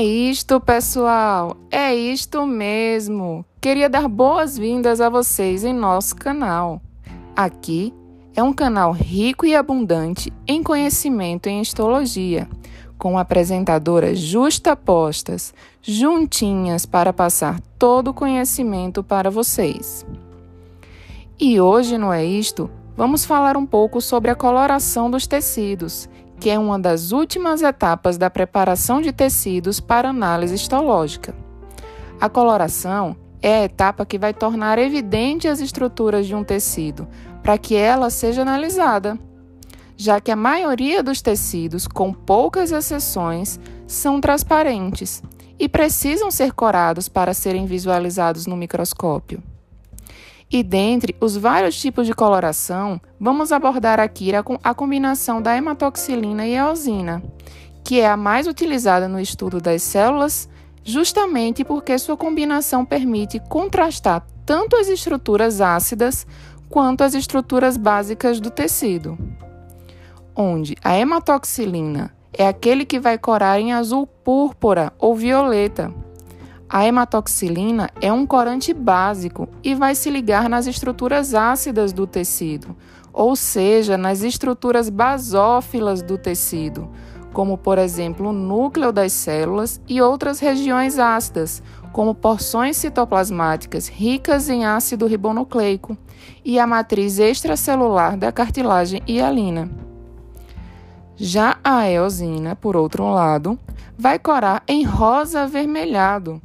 [0.00, 3.44] É isto, pessoal, é isto mesmo.
[3.60, 6.80] Queria dar boas-vindas a vocês em nosso canal.
[7.36, 7.92] Aqui
[8.34, 12.48] é um canal rico e abundante em conhecimento em histologia,
[12.96, 15.52] com apresentadoras justapostas,
[15.82, 20.06] juntinhas para passar todo o conhecimento para vocês.
[21.38, 26.08] E hoje não é isto, vamos falar um pouco sobre a coloração dos tecidos
[26.40, 31.34] que é uma das últimas etapas da preparação de tecidos para análise histológica.
[32.18, 37.06] A coloração é a etapa que vai tornar evidente as estruturas de um tecido
[37.42, 39.18] para que ela seja analisada,
[39.96, 45.22] já que a maioria dos tecidos, com poucas exceções, são transparentes
[45.58, 49.42] e precisam ser corados para serem visualizados no microscópio.
[50.52, 56.56] E dentre os vários tipos de coloração, vamos abordar aqui a combinação da hematoxilina e
[56.56, 57.22] eosina,
[57.84, 60.48] que é a mais utilizada no estudo das células,
[60.82, 66.26] justamente porque sua combinação permite contrastar tanto as estruturas ácidas
[66.68, 69.16] quanto as estruturas básicas do tecido.
[70.34, 75.94] Onde a hematoxilina é aquele que vai corar em azul púrpura ou violeta
[76.72, 82.76] a hematoxilina é um corante básico e vai se ligar nas estruturas ácidas do tecido,
[83.12, 86.88] ou seja, nas estruturas basófilas do tecido,
[87.32, 91.60] como por exemplo o núcleo das células e outras regiões ácidas,
[91.92, 95.98] como porções citoplasmáticas ricas em ácido ribonucleico
[96.44, 99.68] e a matriz extracelular da cartilagem hialina.
[101.16, 103.58] Já a eosina, por outro lado,
[103.98, 106.40] vai corar em rosa avermelhado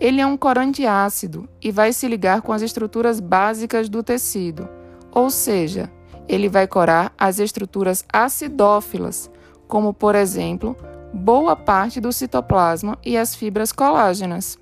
[0.00, 4.68] ele é um corante ácido e vai se ligar com as estruturas básicas do tecido,
[5.10, 5.90] ou seja,
[6.28, 9.30] ele vai corar as estruturas acidófilas,
[9.66, 10.76] como por exemplo,
[11.12, 14.58] boa parte do citoplasma e as fibras colágenas.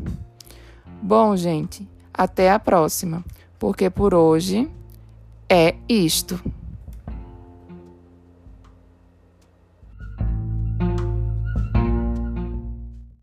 [1.03, 3.25] Bom, gente, até a próxima,
[3.59, 4.71] porque por hoje
[5.49, 6.41] é isto.